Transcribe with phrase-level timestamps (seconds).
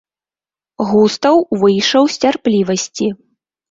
[0.93, 3.17] Густаў выйшаў з цярплівасці.